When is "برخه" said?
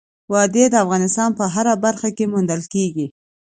1.85-2.09